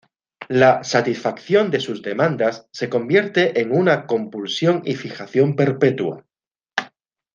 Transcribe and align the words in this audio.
La 0.49 0.83
satisfacción 0.83 1.69
de 1.69 1.79
sus 1.79 2.01
demandas 2.01 2.67
se 2.71 2.89
convierte 2.89 3.61
en 3.61 3.71
una 3.71 4.07
compulsión 4.07 4.81
y 4.83 4.95
fijación 4.95 5.55
perpetua. 5.55 6.25